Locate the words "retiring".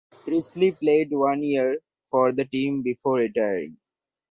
3.17-3.77